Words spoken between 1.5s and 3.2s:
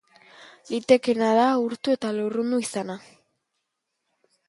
urtu eta lurrundu izana.